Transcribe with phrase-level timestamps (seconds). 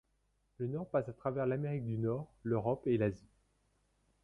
[0.57, 3.29] Le nord passe à travers l'Amérique du Nord, l'Europe et l'Asie.